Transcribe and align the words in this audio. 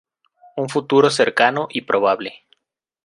Un 0.57 0.67
futuro 0.67 1.11
cercano 1.11 1.67
y 1.69 1.81
probable. 1.81 2.47